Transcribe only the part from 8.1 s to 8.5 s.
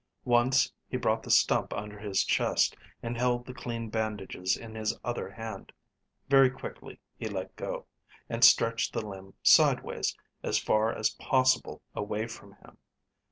and